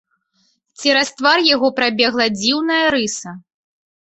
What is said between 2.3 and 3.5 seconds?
дзіўная рыса.